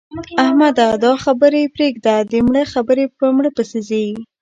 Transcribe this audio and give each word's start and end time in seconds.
احمده! 0.43 0.87
دا 1.05 1.11
خبرې 1.23 1.61
پرېږده؛ 1.75 2.15
د 2.31 2.33
مړه 2.47 2.63
خبرې 2.73 3.05
په 3.17 3.25
مړه 3.35 3.49
پسې 3.57 3.79
ځي. 3.89 4.05